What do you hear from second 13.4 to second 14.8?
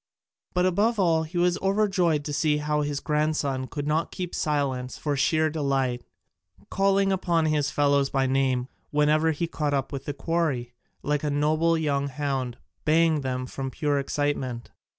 from pure excitement.